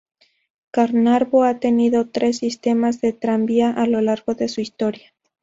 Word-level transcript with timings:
Carnarvon 0.71 1.45
ha 1.45 1.59
tenido 1.59 2.09
tres 2.09 2.39
sistemas 2.39 3.01
de 3.01 3.13
tranvía 3.13 3.69
a 3.69 3.85
lo 3.85 4.01
largo 4.01 4.33
de 4.33 4.49
su 4.49 4.59
historia. 4.59 5.13